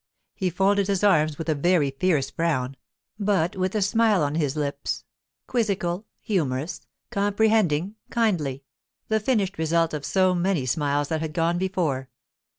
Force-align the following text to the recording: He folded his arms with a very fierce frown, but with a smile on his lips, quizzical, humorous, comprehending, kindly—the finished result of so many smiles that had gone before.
He 0.33 0.49
folded 0.49 0.87
his 0.87 1.03
arms 1.03 1.37
with 1.37 1.47
a 1.47 1.53
very 1.53 1.91
fierce 1.91 2.31
frown, 2.31 2.75
but 3.19 3.55
with 3.55 3.75
a 3.75 3.83
smile 3.83 4.23
on 4.23 4.33
his 4.33 4.55
lips, 4.55 5.05
quizzical, 5.45 6.07
humorous, 6.23 6.81
comprehending, 7.11 7.93
kindly—the 8.09 9.19
finished 9.19 9.59
result 9.59 9.93
of 9.93 10.03
so 10.03 10.33
many 10.33 10.65
smiles 10.65 11.09
that 11.09 11.21
had 11.21 11.33
gone 11.33 11.59
before. 11.59 12.09